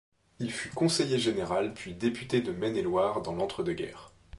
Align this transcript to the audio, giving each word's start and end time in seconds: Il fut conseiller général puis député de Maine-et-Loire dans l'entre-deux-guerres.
Il 0.39 0.51
fut 0.51 0.71
conseiller 0.71 1.19
général 1.19 1.75
puis 1.75 1.93
député 1.93 2.41
de 2.41 2.51
Maine-et-Loire 2.51 3.21
dans 3.21 3.35
l'entre-deux-guerres. 3.35 4.11